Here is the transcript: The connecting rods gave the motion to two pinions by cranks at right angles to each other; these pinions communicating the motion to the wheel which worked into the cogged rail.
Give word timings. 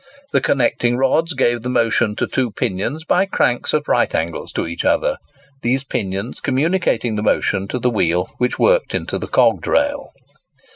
The 0.31 0.41
connecting 0.41 0.97
rods 0.97 1.35
gave 1.35 1.61
the 1.61 1.69
motion 1.69 2.15
to 2.15 2.25
two 2.25 2.49
pinions 2.49 3.03
by 3.03 3.27
cranks 3.27 3.71
at 3.71 3.87
right 3.87 4.15
angles 4.15 4.51
to 4.53 4.65
each 4.65 4.83
other; 4.83 5.17
these 5.61 5.83
pinions 5.83 6.39
communicating 6.39 7.17
the 7.17 7.21
motion 7.21 7.67
to 7.67 7.77
the 7.77 7.91
wheel 7.91 8.27
which 8.39 8.57
worked 8.57 8.95
into 8.95 9.19
the 9.19 9.27
cogged 9.27 9.67
rail. 9.67 10.09